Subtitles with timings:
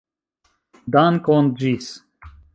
[0.95, 1.93] Dankon, ĝis!